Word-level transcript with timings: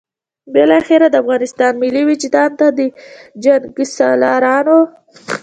بالاخره 0.53 1.07
د 1.09 1.15
افغانستان 1.23 1.71
ملي 1.83 2.03
وجدان 2.09 2.49
ته 2.59 2.67
د 2.77 2.79
جنګسالارانو. 3.43 4.79